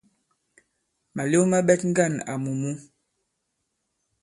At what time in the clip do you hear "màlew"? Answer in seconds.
1.15-1.43